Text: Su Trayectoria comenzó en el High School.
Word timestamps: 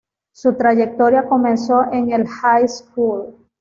Su 0.33 0.55
Trayectoria 0.55 1.27
comenzó 1.29 1.83
en 1.93 2.11
el 2.11 2.27
High 2.27 2.67
School. 2.67 3.35